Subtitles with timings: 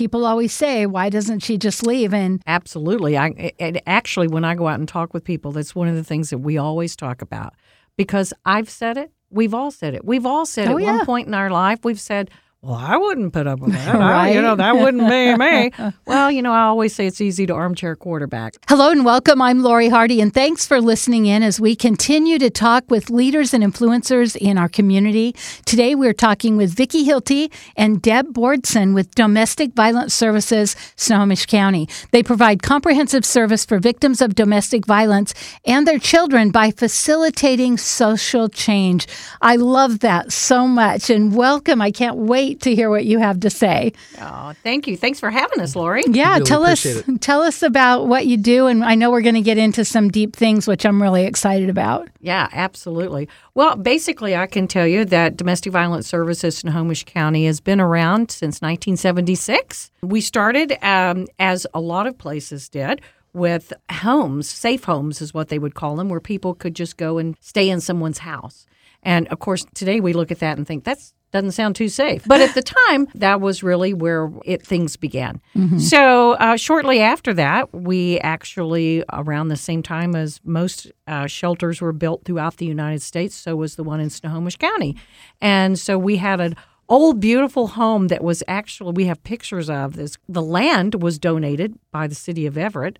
[0.00, 2.14] people always say, why doesn't she just leave?
[2.14, 3.18] And Absolutely.
[3.18, 6.02] I and actually, when I go out and talk with people, that's one of the
[6.02, 7.52] things that we always talk about
[7.98, 9.12] because I've said it.
[9.28, 10.02] We've all said it.
[10.02, 10.96] We've all said Oh, at yeah.
[10.96, 12.30] one point in our life, we've said,
[12.62, 13.94] well, I wouldn't put up with that.
[13.94, 15.72] I- you know, that wouldn't be me.
[16.06, 18.56] well, you know, I always say it's easy to armchair quarterback.
[18.68, 19.40] Hello and welcome.
[19.40, 23.54] I'm Lori Hardy, and thanks for listening in as we continue to talk with leaders
[23.54, 25.34] and influencers in our community.
[25.64, 31.88] Today, we're talking with Vicki Hilty and Deb Bordson with Domestic Violence Services, Snohomish County.
[32.10, 35.32] They provide comprehensive service for victims of domestic violence
[35.64, 39.08] and their children by facilitating social change.
[39.40, 41.80] I love that so much, and welcome.
[41.80, 43.92] I can't wait to hear what you have to say.
[44.20, 44.96] Oh, thank you.
[44.96, 46.02] Thanks for having us, Lori.
[46.06, 49.20] Yeah, Really tell us appreciate tell us about what you do, and I know we're
[49.22, 52.08] going to get into some deep things, which I'm really excited about.
[52.20, 53.28] Yeah, absolutely.
[53.54, 57.80] Well, basically, I can tell you that Domestic Violence Services in Snohomish County has been
[57.80, 59.90] around since 1976.
[60.02, 63.00] We started, um, as a lot of places did,
[63.32, 67.18] with homes, safe homes is what they would call them, where people could just go
[67.18, 68.66] and stay in someone's house.
[69.02, 72.24] And of course, today we look at that and think that's doesn't sound too safe.
[72.26, 75.40] But at the time, that was really where it things began.
[75.78, 81.80] So uh, shortly after that, we actually, around the same time as most uh, shelters
[81.80, 84.96] were built throughout the United States, so was the one in Snohomish County.
[85.40, 86.56] And so we had an
[86.88, 90.18] old, beautiful home that was actually, we have pictures of this.
[90.28, 92.98] The land was donated by the city of Everett.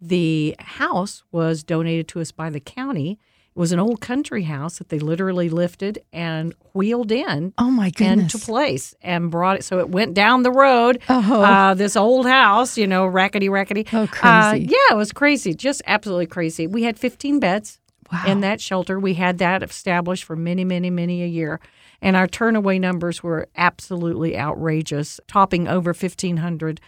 [0.00, 3.18] The house was donated to us by the county.
[3.54, 7.90] It was an old country house that they literally lifted and wheeled in Oh my
[7.90, 8.34] goodness!
[8.34, 9.64] into place and brought it.
[9.64, 11.00] So it went down the road.
[11.10, 11.42] Oh.
[11.42, 13.86] Uh, this old house, you know, rackety, rackety.
[13.92, 14.06] Oh, Uh,
[14.52, 14.66] crazy.
[14.70, 15.52] yeah, it was crazy.
[15.52, 16.66] Just absolutely crazy.
[16.66, 17.78] We had 15 beds
[18.10, 18.24] Wow.
[18.26, 18.98] in that shelter.
[18.98, 21.60] We had that established for many, many, many a year.
[22.00, 26.80] And our turnaway numbers were absolutely outrageous, topping over 1,500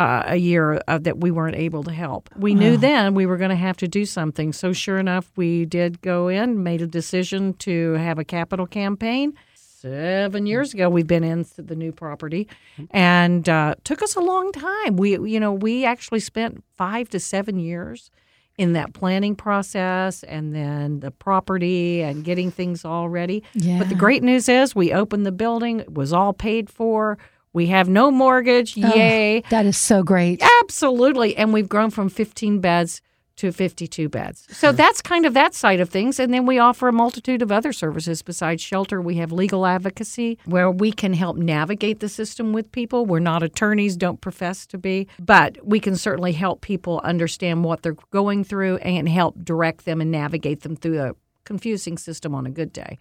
[0.00, 2.30] uh, a year uh, that we weren't able to help.
[2.34, 4.54] We knew then we were going to have to do something.
[4.54, 9.34] So, sure enough, we did go in, made a decision to have a capital campaign.
[9.54, 12.48] Seven years ago, we've been in the new property,
[12.92, 14.96] and uh, took us a long time.
[14.96, 18.10] We, you know, we actually spent five to seven years
[18.56, 23.42] in that planning process, and then the property and getting things all ready.
[23.78, 27.18] But the great news is, we opened the building; it was all paid for.
[27.52, 28.76] We have no mortgage.
[28.78, 28.94] Oh.
[28.94, 29.42] Yay!
[29.50, 30.42] that is so great.
[30.62, 31.36] Absolutely.
[31.36, 33.00] And we've grown from 15 beds
[33.40, 34.46] to 52 beds.
[34.50, 34.76] So hmm.
[34.76, 36.20] that's kind of that side of things.
[36.20, 39.00] And then we offer a multitude of other services besides shelter.
[39.00, 43.06] We have legal advocacy where we can help navigate the system with people.
[43.06, 47.82] We're not attorneys, don't profess to be, but we can certainly help people understand what
[47.82, 52.44] they're going through and help direct them and navigate them through a confusing system on
[52.44, 52.98] a good day.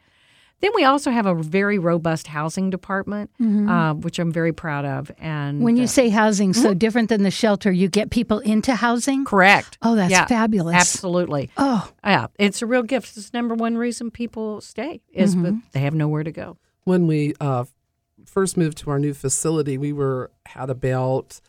[0.61, 5.09] Then we also have a very robust housing department, uh, which I'm very proud of.
[5.19, 8.75] And When you uh, say housing, so different than the shelter, you get people into
[8.75, 9.23] housing.
[9.23, 9.77] Correct.
[9.81, 10.75] Oh, that's Yeah, fabulous.
[10.75, 11.49] Absolutely.
[11.57, 13.15] Oh, Yeah, it's a real gift.
[13.15, 15.43] It's the number one reason people stay is Mm-hmm.
[15.43, 16.57] but they have nowhere to go.
[16.83, 17.63] when we uh,
[18.25, 21.39] first moved to our new facility, we were had about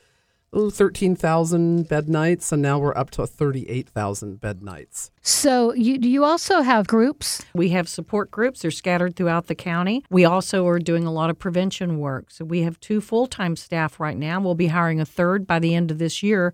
[0.53, 5.11] 13,000 bed nights, and now we're up to 38,000 bed nights.
[5.22, 7.43] so you do you also have groups?
[7.55, 8.62] We have support groups.
[8.62, 10.05] They're scattered throughout the county.
[10.10, 12.31] We also are doing a lot of prevention work.
[12.31, 14.41] So we have two full time staff right now.
[14.41, 16.53] We'll be hiring a third by the end of this year.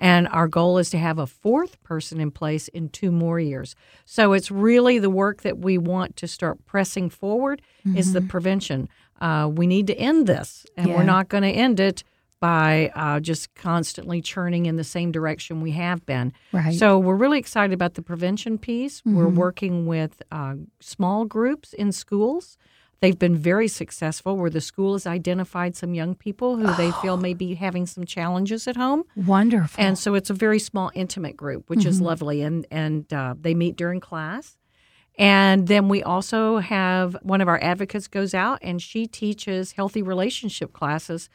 [0.00, 3.74] And our goal is to have a fourth person in place in two more years.
[4.04, 7.60] So it's really the work that we want to start pressing forward
[7.96, 8.88] is the prevention.
[9.20, 10.96] Uh, we need to end this, and Yeah.
[10.96, 12.04] we're not going to end it
[12.40, 16.32] by uh, just constantly churning in the same direction we have been.
[16.52, 16.74] Right.
[16.74, 19.02] So we're really excited about the prevention piece.
[19.04, 22.56] We're working with uh, small groups in schools.
[23.00, 27.16] They've been very successful where the school has identified some young people who they feel
[27.16, 29.04] may be having some challenges at home.
[29.14, 29.82] Wonderful.
[29.82, 32.42] And so it's a very small, intimate group, which is lovely.
[32.42, 34.56] And, and uh, they meet during class.
[35.16, 40.02] And then we also have one of our advocates goes out and she teaches healthy
[40.02, 41.28] relationship classes.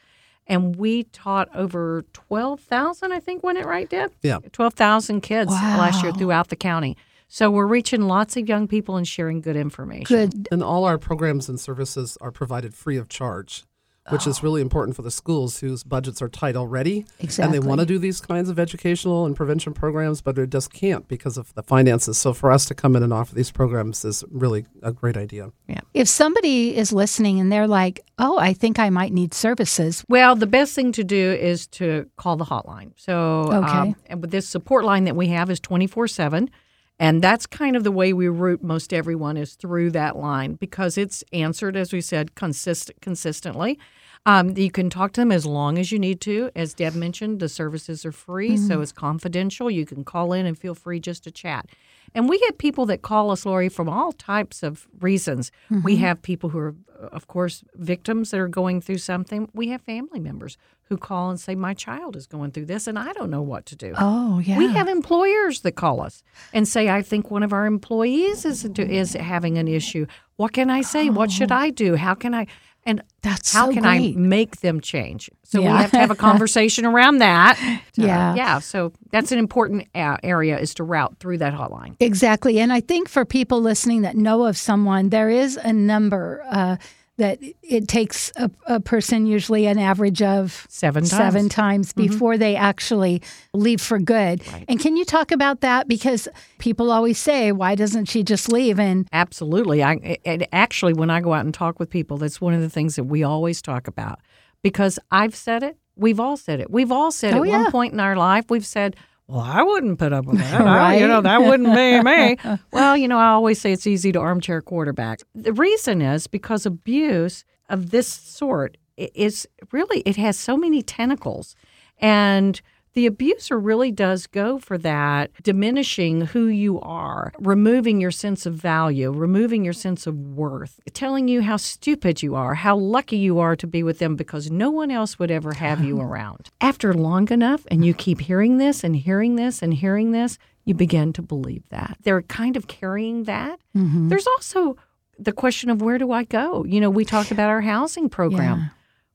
[0.46, 4.12] And we taught over 12,000, I think, went it right, Deb?
[4.22, 4.38] Yeah.
[4.52, 6.96] 12,000 kids last year throughout the county.
[7.28, 10.04] So we're reaching lots of young people and sharing good information.
[10.04, 10.48] Good.
[10.52, 13.64] And all our programs and services are provided free of charge,
[14.10, 17.06] which is really important for the schools whose budgets are tight already.
[17.20, 17.44] Exactly.
[17.44, 20.72] And they want to do these kinds of educational and prevention programs, but they just
[20.72, 22.18] can't because of the finances.
[22.18, 25.52] So for us to come in and offer these programs is really a great idea.
[25.68, 25.80] Yeah.
[25.94, 30.36] If somebody is listening and they're like, "Oh, I think I might need services," Well,
[30.36, 32.92] the best thing to do is to call the hotline.
[32.96, 33.78] So, Okay.
[33.78, 36.50] um, and with this support line that we have is 24 7.
[36.98, 40.96] And that's kind of the way we route most everyone is through that line because
[40.96, 43.78] it's answered, as we said, consist- consistently.
[44.26, 46.50] Um, you can talk to them as long as you need to.
[46.56, 49.70] As Deb mentioned, the services are free, so it's confidential.
[49.70, 51.66] You can call in and feel free just to chat.
[52.14, 55.50] And we get people that call us, Lori, from all types of reasons.
[55.70, 56.04] We mm-hmm.
[56.04, 56.74] have people who are,
[57.12, 59.48] of course, victims that are going through something.
[59.52, 60.56] We have family members
[60.88, 63.66] who call and say, My child is going through this and I don't know what
[63.66, 63.94] to do.
[63.98, 64.58] Oh, yeah.
[64.58, 66.22] We have employers that call us
[66.52, 70.06] and say, "I think one of our employees is is having an issue.
[70.36, 71.10] What can I say?
[71.10, 71.56] What should oh.
[71.56, 71.96] I do?
[71.96, 72.46] How can I?"
[72.86, 74.14] And That's how so can great.
[74.14, 75.30] I make them change?
[75.42, 75.72] So Yeah.
[75.72, 77.58] we have to have a conversation around that.
[77.96, 78.34] Yeah.
[78.34, 78.58] yeah.
[78.58, 81.94] So that's an important uh, area is to route through that hotline.
[82.00, 82.58] Exactly.
[82.58, 86.76] And I think for people listening that know of someone, there is a number uh,
[87.16, 91.10] that it takes a, a person usually an average of Seven times.
[91.12, 91.18] Mm-hmm.
[91.22, 93.22] seven times before they actually
[93.52, 94.42] leave for good.
[94.68, 95.86] And can you talk about that?
[95.86, 96.26] Because
[96.58, 98.80] people always say, why doesn't she just leave?
[98.80, 99.82] And Absolutely.
[99.84, 102.70] I and actually, when I go out and talk with people, that's one of the
[102.70, 104.18] things that we always talk about
[104.62, 105.76] because I've said it.
[105.96, 106.70] We've all said it.
[106.70, 107.62] We've all said Oh, at yeah.
[107.62, 110.60] one point in our life, we've said, "Well, I wouldn't put up with that.
[110.66, 112.36] I- you know, that wouldn't be me."
[112.72, 115.20] well, you know, I always say it's easy to armchair quarterback.
[115.34, 121.56] The reason is because abuse of this sort is really it has so many tentacles,
[121.98, 122.60] and
[122.94, 128.54] the abuser really does go for that, diminishing who you are, removing your sense of
[128.54, 133.40] value, removing your sense of worth, telling you how stupid you are, how lucky you
[133.40, 136.04] are to be with them because no one else would ever have you oh.
[136.04, 136.50] around.
[136.60, 140.74] After long enough, and you keep hearing this and hearing this and hearing this, you
[140.74, 141.98] begin to believe that.
[142.02, 143.60] They're kind of carrying that.
[143.76, 144.08] Mm-hmm.
[144.08, 144.76] There's also
[145.18, 146.64] the question of where do I go?
[146.64, 148.58] You know, we talked about our housing program.
[148.60, 148.68] Yeah.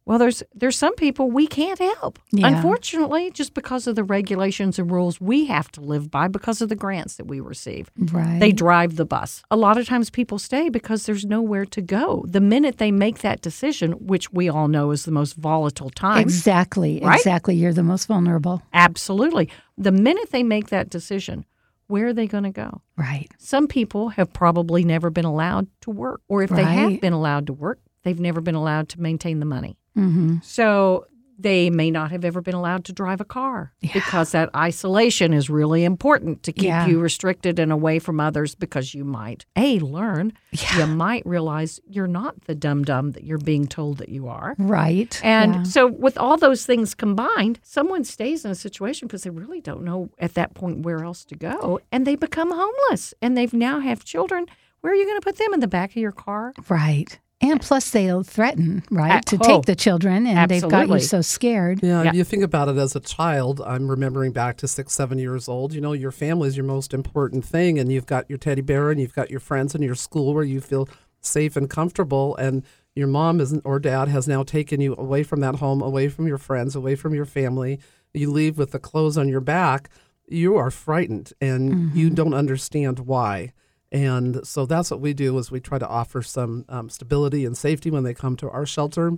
[0.10, 2.18] Well, there's there's some people we can't help.
[2.32, 2.48] Yeah.
[2.48, 6.70] Unfortunately, just because of the regulations and rules we have to live by because of
[6.70, 7.92] the grants that we receive.
[7.96, 8.40] right.
[8.40, 9.44] They drive the bus.
[9.52, 12.26] A lot of times people stay because there's nowhere to go.
[12.28, 16.18] The minute they make that decision, which we all know is the most volatile time.
[16.18, 17.00] exactly.
[17.04, 17.20] Right?
[17.20, 17.56] Exactly.
[17.56, 18.64] You're the most vulnerable.
[18.74, 19.48] Absolutely.
[19.78, 21.46] The minute they make that decision,
[21.86, 22.82] where are they going to go?
[22.98, 23.30] Right.
[23.38, 27.46] Some people have probably never been allowed to work, or if they have been allowed
[27.46, 29.78] to work, they've never been allowed to maintain the money.
[30.00, 30.38] Mm-hmm.
[30.42, 31.06] So
[31.42, 35.50] they may not have ever been allowed to drive a car because that isolation is
[35.50, 36.86] really important to keep Yeah.
[36.86, 40.34] you restricted and away from others because you might a learn
[40.76, 44.54] you might realize you're not the dum dum that you're being told that you are
[44.60, 45.18] Right.
[45.24, 45.64] and Yeah.
[45.64, 49.84] so with all those things combined someone stays in a situation because they really don't
[49.84, 53.80] know at that point where else to go and they become homeless and they've now
[53.80, 54.46] have children
[54.82, 57.18] where are you going to put them in the back of your car Right.
[57.42, 61.22] And plus, they'll threaten, right, to oh, take the children, and they've got you so
[61.22, 61.80] scared.
[61.82, 62.14] Yeah, Yeah.
[62.14, 65.74] you think about it as a child, I'm remembering back to six, seven years old.
[65.74, 68.92] You know, your family is your most important thing, and you've got your teddy bear,
[68.92, 70.90] and you've got your friends and your school where you feel
[71.22, 72.36] safe and comfortable.
[72.36, 72.64] And
[72.94, 76.28] your mom isn't or dad has now taken you away from that home, away from
[76.28, 77.80] your friends, away from your family.
[78.14, 79.90] You leave with the clothes on your back.
[80.28, 82.16] You are frightened, and you mm-hmm.
[82.16, 83.54] don't understand why.
[83.92, 87.58] And so that's what we do is we try to offer some um, stability and
[87.58, 89.18] safety when they come to our shelter.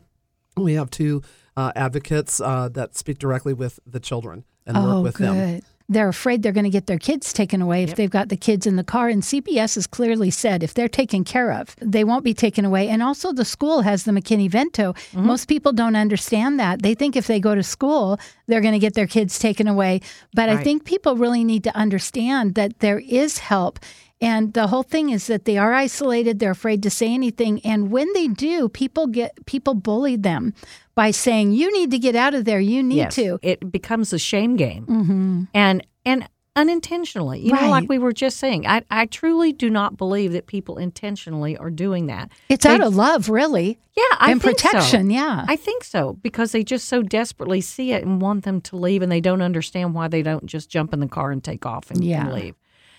[0.56, 1.22] We have two
[1.58, 5.28] uh, advocates uh, that speak directly with the children and oh, work with good.
[5.28, 5.62] them.
[5.90, 8.66] They're afraid they're going to get their kids taken away if they've got the kids
[8.66, 9.10] in the car.
[9.10, 12.88] And CPS has clearly said if they're taken care of, they won't be taken away.
[12.88, 14.94] And also, the school has the McKinney Vento.
[14.94, 15.26] Mm-hmm.
[15.26, 16.82] Most people don't understand that.
[16.82, 20.00] They think if they go to school, they're going to get their kids taken away.
[20.34, 23.78] But I think people really need to understand that there is help.
[24.22, 26.38] And the whole thing is that they are isolated.
[26.40, 27.60] They're afraid to say anything.
[27.66, 30.54] And when they do, people get people bully them
[30.94, 32.60] by saying, "You need to get out of there.
[32.60, 35.44] You need yes, to." it becomes a shame game, Mm-hmm.
[35.56, 37.40] and and unintentionally.
[37.40, 40.78] You know, like we were just saying, I I truly do not believe that people
[40.78, 42.30] intentionally are doing that.
[42.50, 44.68] It's They- out of love, really, Yeah, I and think so.
[44.70, 45.10] protection.
[45.10, 48.76] Yeah, I think so because they just so desperately see it and want them to
[48.76, 51.66] leave, and they don't understand why they don't just jump in the car and take
[51.66, 52.56] off and, and leave.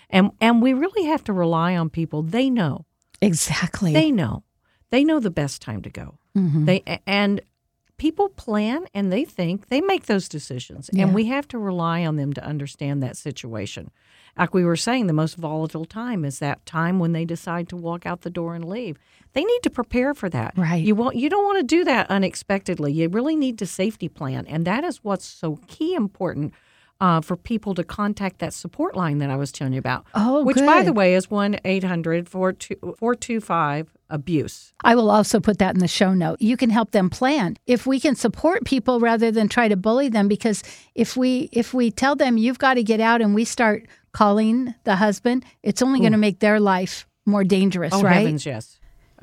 [0.09, 2.21] And and we really have to rely on people.
[2.23, 2.85] They know.
[3.21, 3.93] exactly.
[3.93, 4.43] They know.
[4.89, 6.17] They know the best time to go.
[6.37, 6.65] Mhm.
[6.65, 7.41] They and
[7.97, 11.05] people plan and they think they make those decisions, Yeah.
[11.05, 13.91] and we have to rely on them to understand that situation.
[14.37, 17.77] Like we were saying, the most volatile time is that time when they decide to
[17.77, 18.97] walk out the door and leave.
[19.33, 20.53] They need to prepare for that.
[20.57, 20.83] Right.
[20.83, 22.91] You want you don't want to do that unexpectedly.
[22.93, 26.53] You really need to safety plan, and that is what's so key important.
[27.03, 30.41] Uh, for people to contact that support line that I was telling you about, Oh,
[30.45, 34.73] which, by the way, is 1 800 425 ABUSE.
[34.83, 36.41] I will also put that in the show note.
[36.41, 37.57] You can help them plan.
[37.67, 40.63] If we can support people rather than try to bully them, because
[40.95, 44.73] if we if we tell them you've got to get out and we start calling
[44.85, 48.15] the husband, it's only going to make their life more dangerous, Oh, right?
[48.15, 48.72] heavens, yes.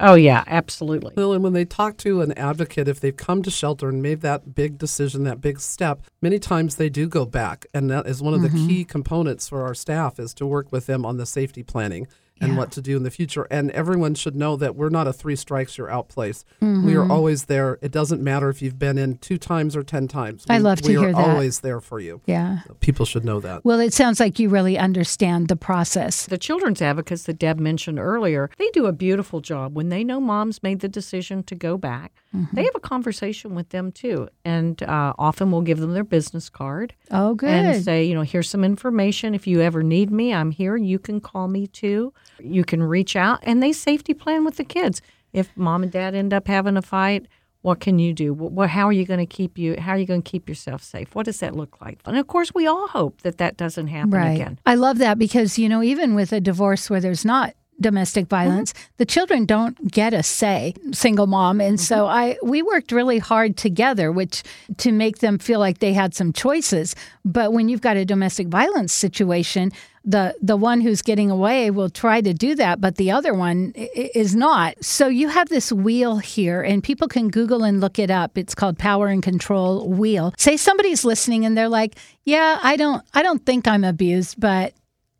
[0.00, 1.12] Oh, yeah, absolutely.
[1.16, 4.22] Well, and when they talk to an advocate, if they've come to shelter and made
[4.22, 7.66] that big decision, that big step, many times they do go back.
[7.74, 8.66] And that is one of Mm-hmm.
[8.66, 12.06] the key components for our staff is to work with them on the safety planning
[12.40, 12.58] and Yeah.
[12.58, 13.46] what to do in the future.
[13.50, 16.44] And everyone should know that we're not a three strikes, you're out place.
[16.60, 16.96] We Mm-hmm.
[16.98, 17.78] are always there.
[17.82, 20.44] It doesn't matter if you've been in two times or 10 times.
[20.48, 21.06] I love to hear that.
[21.06, 21.30] we hear are that.
[21.34, 22.20] always there for you.
[22.26, 22.60] Yeah.
[22.80, 23.64] People should know that.
[23.64, 26.26] Well, it sounds like you really understand the process.
[26.26, 29.74] The children's advocates that Deb mentioned earlier, they do a beautiful job.
[29.76, 33.70] When they know mom's made the decision to go back, they have a conversation with
[33.70, 34.28] them too.
[34.44, 37.50] And uh, often we'll give them their business card Oh, good.
[37.50, 39.34] and say, you know, here's some information.
[39.34, 40.76] If you ever need me, I'm here.
[40.76, 42.12] You can call me too.
[42.38, 43.40] You can reach out.
[43.42, 45.02] And they safety plan with the kids.
[45.32, 47.26] If mom and dad end up having a fight,
[47.62, 48.32] what can you do?
[48.32, 49.76] What, how are you going to keep you?
[49.78, 51.14] How are you going to keep yourself safe?
[51.14, 51.98] What does that look like?
[52.06, 54.30] And of course, we all hope that that doesn't happen right.
[54.30, 54.58] again.
[54.64, 58.28] I love that because, you know, even with a divorce where there's not domestic Mm-hmm.
[58.48, 61.60] violence the children don't get a say single mom.
[61.60, 62.22] And so Mm-hmm.
[62.22, 64.42] i we worked really hard together which
[64.78, 66.94] to make them feel like they had some choices.
[67.24, 69.72] But when you've got a domestic violence situation
[70.02, 73.72] the the one who's getting away will try to do that but the other one
[73.76, 74.82] is not.
[74.82, 78.38] So you have this wheel here and people can google and look it up.
[78.38, 80.32] It's called power and control wheel.
[80.38, 84.72] Say somebody's listening and they're like yeah i don't i don't think i'm abused but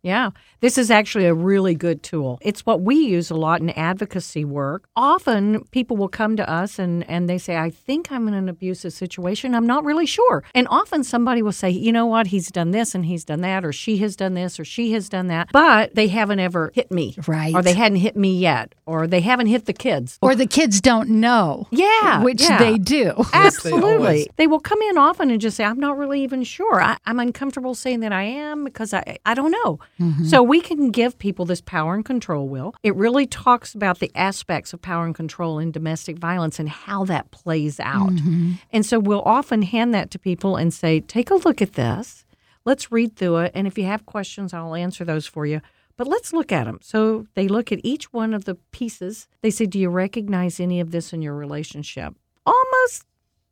[0.02, 0.30] Yeah,
[0.61, 2.38] this is actually a really good tool.
[2.42, 4.85] It's what we use a lot in advocacy work.
[4.97, 8.49] Often people will come to us and, and they say, I think I'm in an
[8.49, 9.54] abusive situation.
[9.54, 10.42] I'm not really sure.
[10.54, 13.64] And often somebody will say, you know what, he's done this and he's done that,
[13.64, 16.90] or she has done this or she has done that, but they haven't ever hit
[16.90, 17.14] me.
[17.26, 17.54] Right.
[17.54, 20.19] Or they hadn't hit me yet, or they haven't hit the kids.
[20.23, 22.59] or the kids don't know Yeah, which yeah.
[22.59, 23.90] they do Yes, Absolutely.
[23.95, 26.80] always- They, will come in often and just say, I'm not really even sure.
[26.83, 29.78] I, I'm uncomfortable saying that I am because I, I don't know.
[30.00, 30.25] Mm-hmm.
[30.25, 32.75] So we can give people this power and control wheel.
[32.83, 37.04] It really talks about the aspects of power and control in domestic violence and how
[37.04, 38.11] that plays out.
[38.11, 38.52] Mm-hmm.
[38.73, 42.25] And so we'll often hand that to people and say, take a look at this.
[42.64, 43.52] Let's read through it.
[43.54, 45.61] And if you have questions, I'll answer those for you.
[45.97, 46.78] But let's look at them.
[46.83, 49.28] So they look at each one of the pieces.
[49.42, 52.14] They say, Do you recognize any of this in your relationship?
[52.47, 53.04] Almost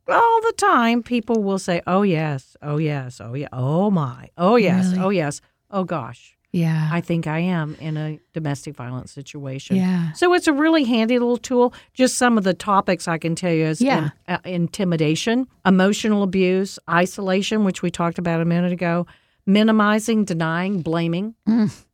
[0.07, 2.57] all the time, people will say, Oh, yes.
[2.63, 3.21] Oh, yes.
[3.21, 3.49] Oh, yeah.
[3.53, 4.29] Oh, my.
[4.35, 4.87] Oh, yes.
[4.87, 4.99] Really?
[5.03, 5.41] Oh, yes.
[5.69, 6.38] Oh, gosh.
[6.51, 9.75] Yeah I think I am in a domestic violence situation.
[9.75, 11.73] yeah So it's a really handy little tool.
[11.93, 14.09] Just some of the topics I can tell you is Yeah.
[14.27, 19.05] in- uh, intimidation, emotional abuse, isolation, which we talked about a minute ago,
[19.45, 21.35] minimizing, denying, blaming,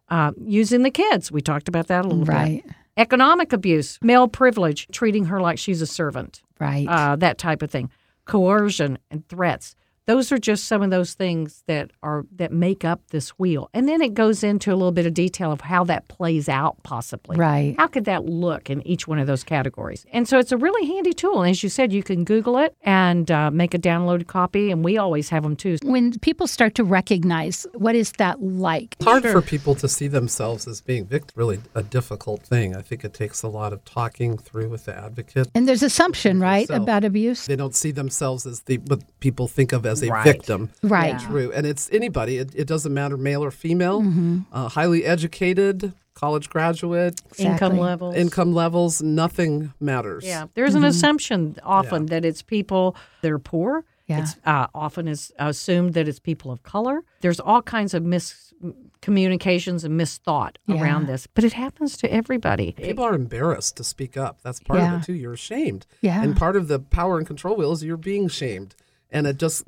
[0.09, 1.31] uh, using the kids.
[1.31, 2.75] We talked about that a little right bit.
[2.97, 7.69] Economic abuse, male privilege, treating her like she's a servant, right uh, that type of
[7.69, 7.89] thing.
[8.25, 9.75] Coercion and threats.
[10.07, 13.69] Those are just some of those things that are that make up this wheel.
[13.73, 16.81] And then it goes into a little bit of detail of how that plays out
[16.83, 17.37] possibly.
[17.37, 20.05] right How could that look in each one of those categories?
[20.13, 21.41] And so it's a really handy tool.
[21.41, 24.69] And as you said, you can Google it and uh, make a downloaded copy.
[24.71, 25.77] And we always have them too.
[25.83, 30.07] when people start to recognize what is that like It's hard for people to see
[30.07, 31.33] themselves as being victim.
[31.35, 32.75] Really, a difficult thing.
[32.75, 35.49] I think it takes a lot of talking through with the advocate.
[35.55, 39.47] and there's assumption right So- about abuse They don't see themselves as the what people
[39.47, 40.23] think of as a Right.
[40.23, 40.69] victim.
[40.83, 42.37] right True, and it's anybody.
[42.37, 44.39] It, it doesn't matter, male or female, Mm-hmm.
[44.51, 47.79] uh, highly educated, college graduate, Income Exactly.
[47.79, 48.15] levels.
[48.15, 49.01] income levels.
[49.01, 50.23] Nothing matters.
[50.25, 53.83] Yeah, there's an assumption often that it's people that are poor.
[54.07, 54.21] Yeah.
[54.21, 57.01] It's uh, often is assumed that it's people of color.
[57.21, 60.81] There's all kinds of miscommunications and misthought Yeah.
[60.81, 62.73] around this, but it happens to everybody.
[62.73, 64.39] People are embarrassed to speak up.
[64.43, 64.95] That's part Yeah.
[64.95, 65.13] of it too.
[65.13, 65.85] You're ashamed.
[66.01, 66.21] Yeah.
[66.23, 68.75] And part of the power and control wheel is you're being shamed.
[69.15, 69.63] And it just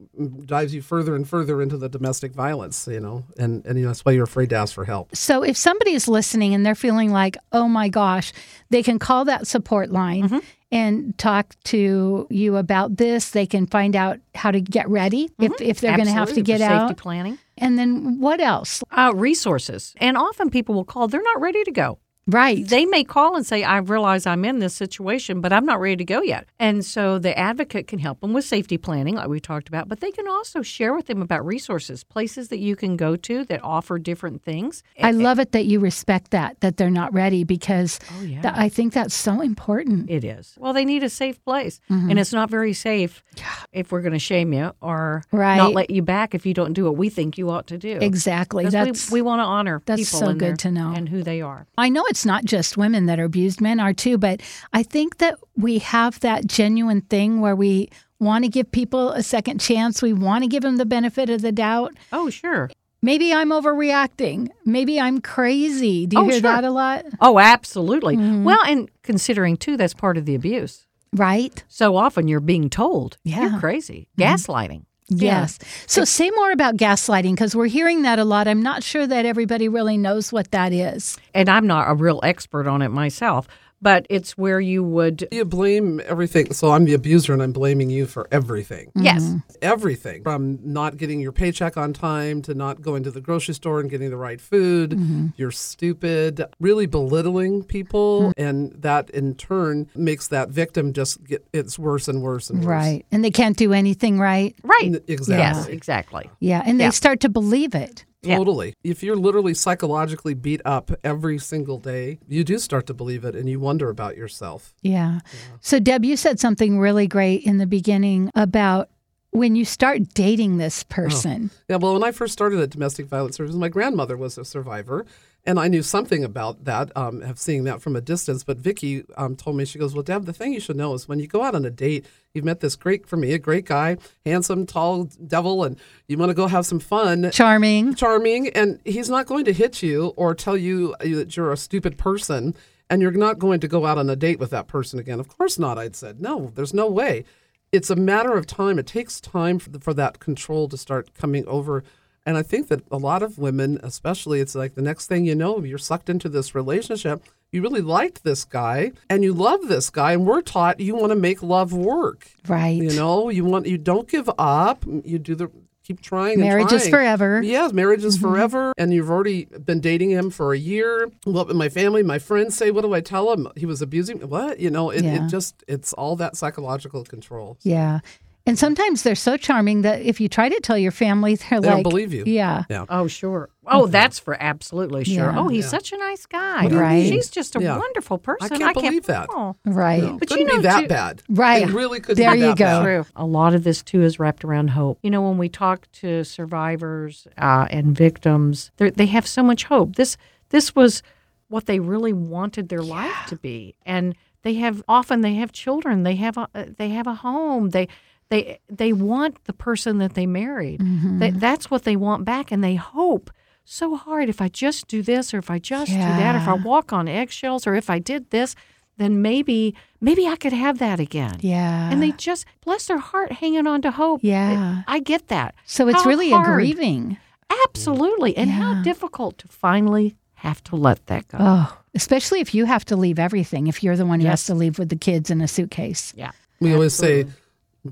[0.46, 3.90] dives you further and further into the domestic violence, you know, and, and you know,
[3.92, 5.16] that's why you're afraid to ask for help.
[5.16, 8.34] so if somebody is listening and they're feeling like oh my gosh
[8.70, 10.40] they can call that support line Mm-hmm.
[10.72, 15.54] and talk to you about this they can find out how to get ready if,
[15.62, 16.42] if they're going to have to Mm-hmm.
[16.42, 17.38] Absolutely, get for out Safety planning.
[17.58, 19.94] and then what else Uh, resources.
[19.98, 22.00] And often people will call, they're not ready to go.
[22.28, 25.80] Right They may call and say, I realize I'm in this situation, but I'm not
[25.80, 26.48] ready to go yet.
[26.60, 30.00] And so the advocate can help them with safety planning, like we talked about, but
[30.02, 33.64] they can also share with them about resources, places that you can go to that
[33.64, 34.84] offer different things.
[35.02, 38.42] I love it that you respect that, that they're not ready because Oh, yeah.
[38.42, 40.10] tha- I think that's so important.
[40.10, 40.56] It is.
[40.60, 41.80] Well, they need a safe place.
[41.90, 42.10] Mm-hmm.
[42.12, 43.24] And it's not very safe
[43.72, 45.58] if we're going to shame you or Right.
[45.58, 47.98] not let you back if you don't do what we think you ought to do.
[48.02, 48.66] Exactly.
[48.68, 50.94] That's we, we want to honor that's people so good their- to know.
[50.96, 51.68] and who they are.
[51.78, 54.42] I know it's not just women that are abused, men are too, but
[54.74, 59.22] I think that we have that genuine thing where we want to give people a
[59.24, 60.02] second chance.
[60.02, 61.94] We want to give them the benefit of the doubt.
[62.12, 62.70] Oh, sure.
[63.02, 64.50] maybe I'm overreacting.
[64.66, 66.08] Maybe I'm crazy.
[66.08, 66.42] Do you Oh, hear sure.
[66.42, 67.06] that a lot?
[67.22, 68.18] Oh, absolutely.
[68.18, 68.44] Mm-hmm.
[68.44, 70.86] Well, and considering too, that's part of the abuse.
[71.14, 71.64] Right?
[71.70, 73.36] So often you're being told Yeah.
[73.36, 73.44] Mm-hmm.
[73.54, 74.86] you're crazy, gaslighting.
[75.10, 75.58] Yes.
[75.86, 78.48] So say more about gaslighting because we're hearing that a lot.
[78.48, 81.18] I'm not sure that everybody really knows what that is.
[81.34, 83.48] And I'm not a real expert on it myself,
[83.82, 86.54] but it's where you would, You blame everything.
[86.54, 88.88] So I'm the abuser and I'm blaming you for everything.
[88.88, 89.04] Mm-hmm.
[89.04, 93.54] yes, Everything from not getting your paycheck on time to not going to the grocery
[93.54, 94.92] store and getting the right food.
[94.92, 95.28] Mm-hmm.
[95.36, 98.30] You're stupid, really belittling people.
[98.30, 98.44] Mm-hmm.
[98.44, 102.68] And that in turn makes that victim just get it's worse and worse and worse.
[102.68, 103.06] Right.
[103.12, 104.56] And they can't do anything right.
[104.64, 105.02] right.
[105.08, 105.38] Exactly.
[105.38, 106.30] Yes, exactly.
[106.40, 106.64] Yeah.
[106.66, 108.06] And they start to believe it.
[108.28, 108.38] Yeah.
[108.38, 108.74] Totally.
[108.84, 113.36] If you're literally psychologically beat up every single day, you do start to believe it
[113.36, 114.74] and you wonder about yourself.
[114.82, 115.20] Yeah.
[115.62, 118.90] So, Deb, you said something really great in the beginning about
[119.32, 120.94] when you start dating this oh.
[120.94, 121.52] person.
[121.70, 125.06] Yeah, well, when I first started at domestic violence services, my grandmother was a survivor,
[125.48, 128.44] and I knew something about that, um, have seeing that from a distance.
[128.44, 131.08] But Vicky um, told me, she goes, "Well, Deb, the thing you should know is
[131.08, 133.66] when you go out on a date, you've met this great, for me, a great
[133.66, 135.78] guy, handsome, tall devil, and
[136.08, 137.96] you want to go have some fun." Charming.
[137.96, 141.58] Charming, and he's not going to hit you or tell you uh, that you're a
[141.58, 142.54] stupid person,
[142.90, 145.20] and you're not going to go out on a date with that person again.
[145.20, 146.20] Of course not, I'd said.
[146.22, 147.24] No, there's no way.
[147.72, 148.80] It's a matter of time.
[148.80, 151.84] It takes time for, the, for that control to start coming over.
[152.28, 155.34] And I think that a lot of women, especially, it's like the next thing you
[155.34, 157.24] know, you're sucked into this relationship.
[157.54, 161.12] You really liked this guy and you love this guy, and we're taught you want
[161.12, 162.30] to make love work.
[162.46, 162.76] Right.
[162.84, 164.84] You know, you want you don't give up.
[164.86, 165.50] You do the
[165.86, 166.34] keep trying.
[166.34, 167.42] and Marriage is forever.
[167.42, 168.28] Yes, marriage is Mm-hmm.
[168.28, 171.10] forever, and you've already been dating him for a year.
[171.24, 173.48] What my family, my friends say, what do I tell him?
[173.56, 174.18] He was abusing.
[174.20, 174.26] Me.
[174.26, 174.90] What you know?
[174.90, 175.24] It, Yeah.
[175.26, 177.58] it just it's all that psychological control.
[177.64, 178.00] Yeah.
[178.48, 181.68] And sometimes they're so charming that if you try to tell your family, they're They
[181.68, 182.24] like, don't believe you.
[182.26, 182.64] Yeah.
[182.70, 182.86] Yeah.
[182.90, 185.16] Oh, oh, Oh, that's for absolutely sure.
[185.16, 185.38] Yeah.
[185.38, 185.70] Oh, he's Yeah.
[185.70, 186.64] such a nice guy.
[186.64, 187.06] What do Right.
[187.08, 187.78] She's just a Yeah.
[187.78, 188.54] wonderful person.
[188.54, 189.28] I can't believe that.
[189.30, 189.58] Oh.
[189.66, 190.02] Right.
[190.02, 191.22] No, But you couldn't know, be that too- bad.
[191.30, 191.64] Right.
[191.64, 192.64] It really couldn't There be you go.
[192.66, 192.84] bad.
[192.84, 193.06] True.
[193.18, 194.98] A lot of this too is wrapped around hope.
[195.04, 199.96] You know, when we talk to survivors uh, and victims, they're- have so much hope.
[199.98, 200.16] This
[200.50, 201.04] this was
[201.50, 206.04] what they really wanted their life to be, and they have often they have children.
[206.04, 207.72] They have a uh, they have a home.
[207.72, 207.88] They
[208.30, 210.82] they they want the person that they married.
[210.82, 211.20] Mm-hmm.
[211.20, 213.32] They, that's what they want back, and they hope
[213.64, 214.30] so hard.
[214.30, 216.94] If I just do this, or if I just do that, or if I walk
[216.94, 218.56] on eggshells, or if I did this,
[218.98, 221.38] then maybe maybe I could have that again.
[221.42, 221.90] Yeah.
[221.92, 224.22] And they just bless their heart hanging on to hope.
[224.24, 224.84] Yeah.
[224.88, 225.56] I get that.
[225.66, 226.48] so it's How really hard.
[226.48, 227.18] a grieving.
[227.66, 228.36] Absolutely.
[228.36, 231.38] And how difficult to finally have to let that go.
[231.40, 234.54] Oh, especially if you have to leave everything, if you're the one who has to
[234.54, 236.14] leave with the kids in a suitcase.
[236.16, 236.32] yeah.
[236.60, 237.26] We always say,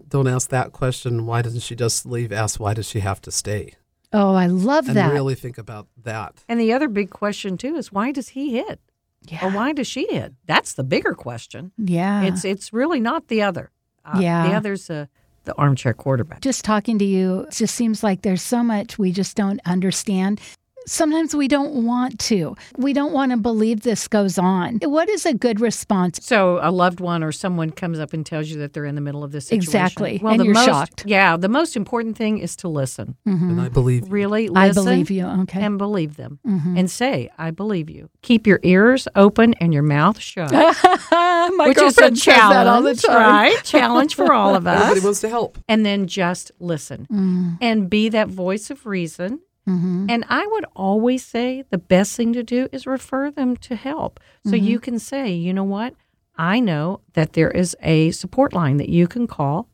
[0.07, 1.25] don't ask that question.
[1.25, 2.31] Why doesn't she just leave?
[2.31, 3.73] Ask why does she have to stay?
[4.13, 5.11] Oh, I love And that.
[5.11, 6.43] really think about that.
[6.47, 8.79] And the other big question too is why does he hit?
[9.27, 9.43] yeah.
[9.45, 10.33] Or why does she hit?
[10.45, 11.71] That's the bigger question.
[11.77, 12.23] yeah.
[12.23, 13.71] It's it's really not the other.
[14.05, 14.47] Uh, Yeah.
[14.47, 15.07] The other's uh,
[15.45, 16.41] the armchair quarterback.
[16.41, 20.39] just talking to you, it just seems like there's so much we just don't understand.
[20.87, 22.55] Sometimes we don't want to.
[22.77, 24.79] We don't want to believe this goes on.
[24.83, 26.19] What is a good response?
[26.23, 29.01] So a loved one or someone comes up and tells you that they're in the
[29.01, 29.63] middle of this situation.
[29.67, 30.19] Exactly.
[30.21, 31.03] Well, And the you're most, shocked.
[31.05, 31.37] Yeah.
[31.37, 33.15] The most important thing is to listen.
[33.25, 34.57] And I believe Really listen.
[34.57, 35.25] I believe you.
[35.25, 35.61] Okay.
[35.61, 36.77] and believe them Mhm.
[36.79, 38.09] and say, I believe you.
[38.21, 40.51] Keep your ears open and your mouth shut.
[41.11, 43.15] My which is a girlfriend says that all the challenge, time.
[43.31, 43.63] right?
[43.63, 44.75] challenge for all of us.
[44.81, 45.03] everybody us.
[45.03, 45.57] wants to help.
[45.67, 49.39] And then just listen Mm, and be that voice of reason.
[49.67, 50.05] Mhm.
[50.09, 54.19] And I would always say the best thing to do is refer them to help.
[54.45, 54.65] So Mm-hmm.
[54.65, 55.93] you can say, you know what?
[56.37, 59.67] I know that there is a support line that you can call,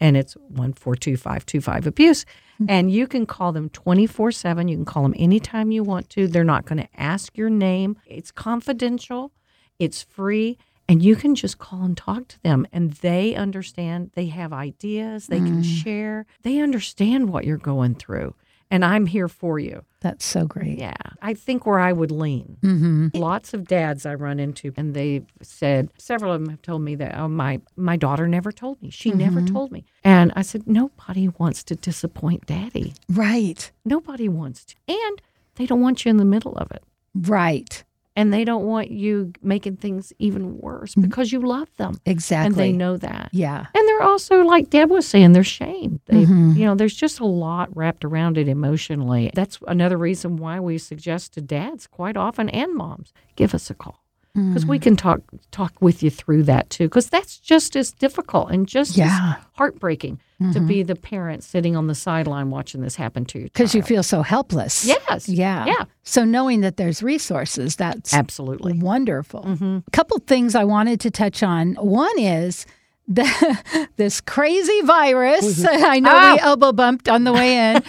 [0.00, 0.36] and it's
[0.96, 2.24] 142525 abuse.
[2.24, 2.66] Mm-hmm.
[2.70, 4.68] And you can call them 24 7.
[4.68, 6.26] You can call them anytime you want to.
[6.26, 7.96] They're not going to ask your name.
[8.06, 9.32] It's confidential,
[9.78, 10.56] it's free,
[10.88, 12.66] and you can just call and talk to them.
[12.72, 15.64] And they understand, they have ideas, they can Mm.
[15.82, 18.34] share, they understand what you're going through.
[18.70, 19.84] And I'm here for you.
[20.00, 20.78] That's so great.
[20.78, 20.94] Yeah.
[21.22, 22.56] I think where I would lean.
[22.62, 26.82] hmm Lots of dads I run into, and they've said, several of them have told
[26.82, 28.90] me that, oh, my, my daughter never told me.
[28.90, 29.84] She never told me.
[30.04, 32.94] And I said, nobody wants to disappoint daddy.
[33.08, 33.70] Right.
[33.84, 34.74] Nobody wants to.
[34.88, 35.22] And
[35.54, 36.82] they don't want you in the middle of it.
[37.14, 37.82] Right.
[38.16, 42.00] And they don't want you making things even worse because you love them.
[42.06, 42.46] Exactly.
[42.46, 43.28] And they know that.
[43.32, 43.66] Yeah.
[43.74, 46.00] And they're also, like Deb was saying, they're shamed.
[46.06, 46.56] They, Mhm.
[46.56, 49.30] you know, there's just a lot wrapped around it emotionally.
[49.34, 53.74] That's another reason why we suggest to dads quite often and moms, give us a
[53.74, 54.02] call
[54.34, 54.68] because Mm.
[54.68, 56.84] we can talk talk with you through that too.
[56.84, 59.34] Because that's just as difficult and just Yeah.
[59.38, 60.20] as heartbreaking.
[60.52, 63.44] To be the parent sitting on the sideline watching this happen to you.
[63.44, 64.84] Because you feel so helpless.
[64.84, 65.28] Yes.
[65.30, 65.64] Yeah.
[65.64, 65.84] Yeah.
[66.02, 68.74] So knowing that there's resources, that's Absolutely.
[68.74, 69.42] wonderful.
[69.44, 69.78] Mm-hmm.
[69.86, 71.74] A couple things I wanted to touch on.
[71.76, 72.66] One is
[73.08, 75.64] the, this crazy virus.
[75.68, 76.48] I know we Ah.
[76.48, 77.82] elbow bumped on the way in.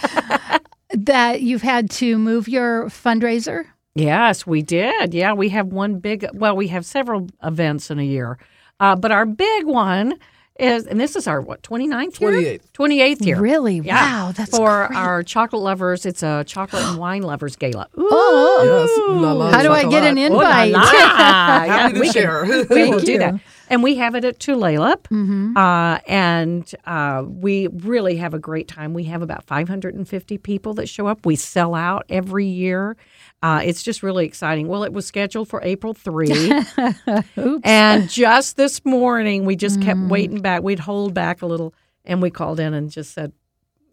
[1.04, 3.66] that you've had to move your fundraiser.
[3.94, 5.12] Yes, we did.
[5.12, 8.38] Yeah, we have one big, well, we have several events in a year.
[8.80, 10.14] Uh, but our big one
[10.58, 12.30] is, and this is our, what, 29th year?
[12.30, 12.60] 28th.
[12.74, 13.40] 28th year.
[13.40, 13.76] Really?
[13.78, 13.94] Yeah.
[14.26, 14.98] Wow, that's For great.
[14.98, 17.88] our chocolate lovers, it's a chocolate and wine lovers gala.
[17.98, 18.08] Ooh.
[18.10, 19.22] Oh, Yes.
[19.22, 20.32] La la how do I get an chocolate.
[20.32, 20.72] Oh, la, invite?
[20.72, 20.92] la.
[20.92, 23.34] Yeah, Happy to we can- we will do that.
[23.70, 25.02] And we have it at Tulalip.
[25.10, 25.54] Mm-hmm.
[25.56, 28.94] Uh, and uh, we really have a great time.
[28.94, 31.26] We have about 550 people that show up.
[31.26, 32.96] We sell out every year.
[33.42, 34.66] Uh, it's just really exciting.
[34.68, 36.28] Well, it was scheduled for April 3.
[37.38, 37.60] Oops.
[37.64, 40.08] and just this morning, we just kept Mm.
[40.08, 40.62] waiting back.
[40.62, 41.72] We'd hold back a little.
[42.04, 43.32] And we called in and just said,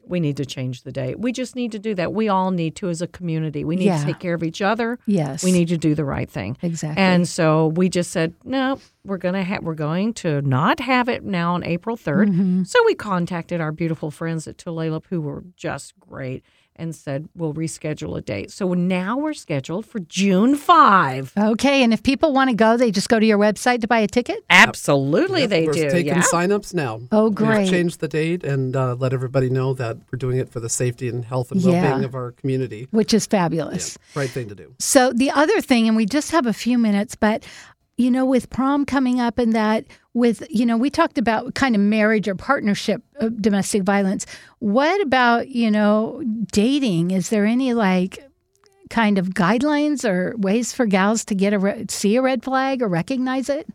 [0.08, 1.19] we need to change the date.
[1.19, 2.13] We just need to do that.
[2.13, 3.63] We all need to as a community.
[3.63, 3.99] We need Yeah.
[3.99, 4.99] to take care of each other.
[5.08, 5.43] yes.
[5.43, 6.58] We need to do the right thing.
[6.62, 7.01] exactly.
[7.01, 11.23] And so we just said, no, we're gonna have we're going to not have it
[11.23, 12.29] now on April 3rd.
[12.29, 12.63] Mm-hmm.
[12.65, 16.43] So we contacted our beautiful friends at Tulalip who were just great
[16.77, 18.51] and said we'll reschedule a date.
[18.51, 21.33] So now we're scheduled for June 5.
[21.38, 23.99] okay, and if people want to go, they just go to your website to buy
[23.99, 24.43] a ticket.
[24.49, 25.89] Absolutely Yep, they we're do.
[25.89, 26.21] taking yeah.
[26.23, 27.01] signups now.
[27.11, 27.69] Oh, We've great.
[27.69, 31.07] changed the date and uh, let everybody know that we're doing it for the safety
[31.09, 31.81] and health and Yeah.
[31.81, 32.88] well-being of our community.
[32.91, 33.97] Which is fabulous.
[34.15, 34.73] Right thing to do.
[34.79, 37.45] So the other thing, and we just have a few minutes, but
[37.97, 39.85] you know, with prom coming up and that,
[40.15, 44.25] with you know, we talked about kind of marriage or partnership of domestic violence.
[44.60, 47.12] What about you know, dating?
[47.12, 48.23] Is there any like
[48.89, 52.82] kind of guidelines or ways for gals to get a re- see a red flag
[52.82, 53.67] or recognize it?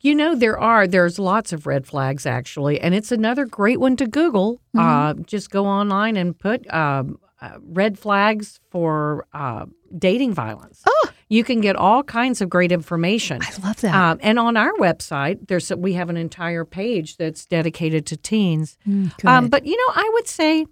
[0.00, 0.88] You know, there are.
[0.88, 2.80] There's lots of red flags, actually.
[2.80, 4.60] And it's another great one to Google.
[4.76, 10.82] Uh, just go online and put um, uh, red flags for uh, dating violence.
[10.86, 11.08] Oh.
[11.32, 13.40] You can get all kinds of great information.
[13.40, 13.94] I love that.
[13.94, 18.76] Um, and on our website, there's we have an entire page that's dedicated to teens.
[18.86, 20.66] Mm, Um, but you know, I would say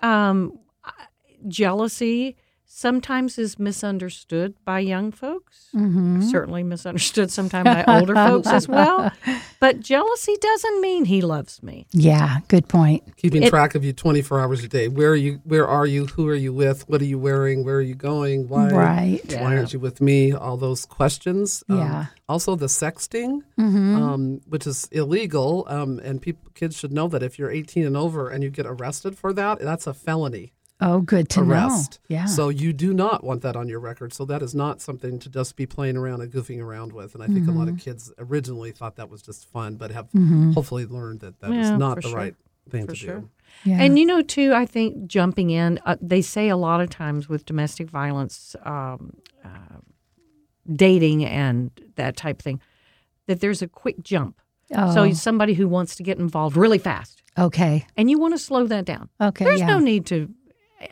[0.00, 0.58] um,
[1.46, 2.36] jealousy
[2.74, 5.68] sometimes is misunderstood by young folks.
[5.74, 6.22] Mm-hmm.
[6.22, 9.12] Certainly misunderstood sometimes by older folks as well.
[9.60, 11.86] But jealousy doesn't mean he loves me.
[11.92, 13.16] yeah, good point.
[13.16, 14.88] Keeping It- track of you 24 hours a day.
[14.88, 15.40] Where are you?
[15.44, 16.06] Where are you?
[16.06, 16.88] Who are you with?
[16.88, 17.64] What are you wearing?
[17.64, 18.48] Where are you going?
[18.48, 18.68] Why?
[18.70, 19.20] Right.
[19.38, 20.32] Why aren't you with me?
[20.32, 21.62] All those questions.
[21.68, 22.06] Um, Yeah.
[22.28, 24.02] Also, the sexting, Mm-hmm.
[24.02, 27.96] um, which is illegal, um, and people, kids should know that if you're 18 and
[27.96, 32.00] over and you get arrested for that, that's a felony Oh, good to arrest.
[32.10, 32.16] know.
[32.16, 32.24] Yeah.
[32.26, 34.12] So you do not want that on your record.
[34.12, 37.14] So that is not something to just be playing around and goofing around with.
[37.14, 37.90] And I think a lot of Mm-hmm.
[37.90, 40.54] kids originally thought that was just fun, but have Mhm.
[40.54, 42.16] hopefully learned that that is Yeah, not the sure.
[42.16, 42.34] right
[42.68, 43.18] thing For to sure.
[43.20, 43.30] do.
[43.64, 43.80] yeah.
[43.82, 47.28] And you know, too, I think jumping in, uh, they say a lot of times
[47.28, 49.14] with domestic violence, um,
[49.44, 49.78] uh,
[50.72, 52.60] dating, and that type of thing,
[53.26, 54.40] that there's a quick jump.
[54.74, 57.86] oh, So somebody who wants to get involved really fast, okay.
[57.96, 59.08] and you want to slow that down.
[59.20, 59.44] Okay.
[59.44, 59.66] There's yeah.
[59.66, 60.28] no need to.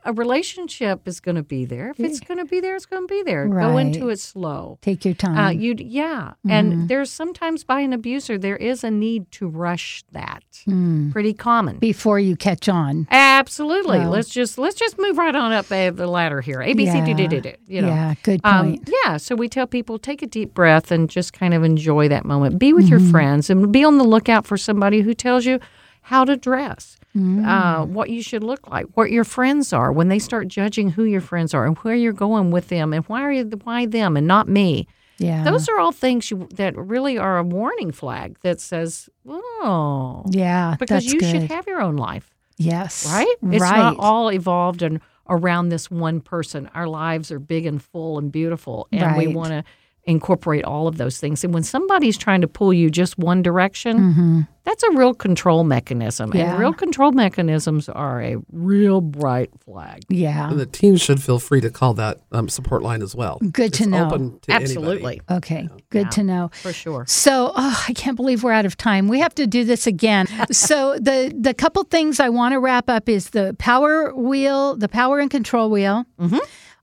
[0.04, 1.90] A relationship is going to be there.
[1.90, 3.46] If it's going to be there, it's going to be there.
[3.48, 4.78] Go into it slow.
[4.82, 5.36] Take your time.
[5.38, 6.50] Uh, you yeah, Mm-hmm.
[6.50, 10.42] and there's sometimes by an abuser there is a need to rush that.
[10.64, 11.10] Hmm.
[11.10, 11.78] Pretty common.
[11.78, 13.06] before you catch on.
[13.10, 13.98] Absolutely.
[14.00, 16.60] Well- let's just let's just move right on up uh, the ladder here.
[16.62, 17.54] A B C D D D D.
[17.66, 17.88] You know.
[17.88, 18.90] Yeah, good Um, point.
[19.04, 22.24] yeah, so we tell people take a deep breath and just kind of enjoy that
[22.24, 22.58] moment.
[22.58, 22.90] Be with Mm-hmm.
[23.04, 25.58] your friends and be on the lookout for somebody who tells you
[26.02, 27.44] how to dress, Mm.
[27.44, 29.90] uh, what you should look like, what your friends are.
[29.90, 33.04] When they start judging who your friends are and where you're going with them, and
[33.06, 34.86] why are you, why them and not me.
[35.18, 35.42] yeah.
[35.42, 40.76] Those are all things you, that really are a warning flag that says, oh, yeah,
[40.78, 41.30] because you good.
[41.30, 43.06] should have your own life yes.
[43.06, 43.36] right?
[43.50, 43.76] It's right.
[43.76, 46.70] not all evolved and around this one person.
[46.74, 49.64] Our lives are big and full and beautiful, and we want to
[50.10, 51.44] incorporate all of those things.
[51.44, 56.30] And when somebody's trying to pull you just one direction, that's a real control mechanism.
[56.30, 56.38] Mm-hmm.
[56.38, 56.50] Yeah.
[56.50, 60.02] And real control mechanisms are a real bright flag.
[60.08, 60.50] yeah.
[60.50, 63.38] And the teens should feel free to call that um, support line as well.
[63.52, 64.06] Good to It's know.
[64.06, 65.68] Open to Absolutely, Okay.
[65.90, 66.10] Good Yeah.
[66.10, 66.50] to know.
[66.52, 67.04] for sure.
[67.08, 69.08] So, oh, I can't believe we're out of time.
[69.08, 70.26] We have to do this again.
[70.50, 74.88] so, the the couple things I want to wrap up is the power wheel, the
[74.88, 76.40] power and control wheel, Mhm.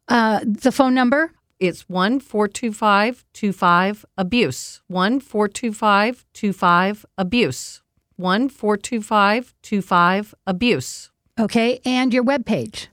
[0.08, 1.32] uh, the phone number.
[1.60, 4.82] It's one four two five two five abuse.
[4.88, 7.82] One four two five two five abuse.
[8.15, 11.12] One four two five two five abuse.
[11.39, 12.88] Okay, and your webpage.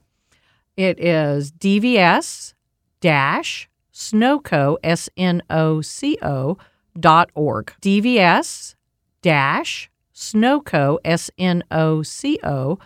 [0.77, 2.53] It is DVS
[3.01, 6.57] dash snoco s n o c o
[6.99, 7.73] dot org.
[7.81, 8.75] DVS
[9.21, 12.79] dash Snoco, S N O C O, dot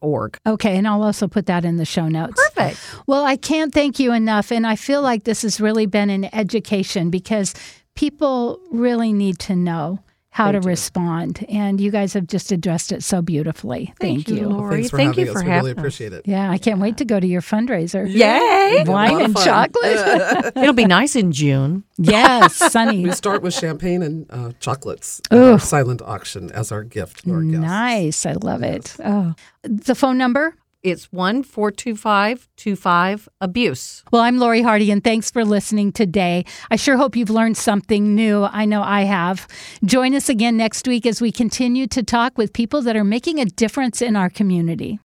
[0.00, 0.38] org.
[0.46, 2.40] Okay, and I'll also put that in the show notes.
[2.54, 2.78] Perfect.
[3.06, 4.50] Well, I can't thank you enough.
[4.50, 7.54] And I feel like this has really been an education because
[7.94, 10.00] people really need to know
[10.32, 11.44] how to respond.
[11.48, 13.92] And you guys have just addressed it so beautifully.
[14.00, 14.76] Thank, you, Lori.
[14.76, 15.36] Thanks for Thank having you us.
[15.38, 15.78] for we having really us.
[15.78, 16.22] appreciate it.
[16.26, 18.08] Yeah, I can't wait to go to your fundraiser.
[18.08, 18.84] Yay!
[18.86, 20.52] Wine and chocolate.
[20.56, 21.82] It'll be nice in June.
[21.98, 23.02] yes, sunny.
[23.04, 27.32] We start with champagne and uh, chocolates at our silent auction as our gift to
[27.34, 27.42] our.
[27.42, 28.24] Nice.
[28.24, 28.96] I love it.
[29.04, 30.54] Oh, the phone number?
[30.82, 34.02] It's 1 425 25 Abuse.
[34.10, 36.46] Well, I'm Lori Hardy, and thanks for listening today.
[36.70, 38.44] I sure hope you've learned something new.
[38.44, 39.46] I know I have.
[39.84, 43.40] Join us again next week as we continue to talk with people that are making
[43.40, 44.98] a difference in our community.